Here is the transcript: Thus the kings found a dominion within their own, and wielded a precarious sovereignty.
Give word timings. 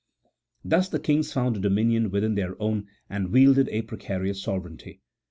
Thus 0.65 0.89
the 0.89 0.97
kings 0.99 1.31
found 1.31 1.55
a 1.55 1.59
dominion 1.59 2.09
within 2.09 2.33
their 2.33 2.59
own, 2.59 2.87
and 3.07 3.31
wielded 3.31 3.69
a 3.69 3.83
precarious 3.83 4.41
sovereignty. 4.41 4.99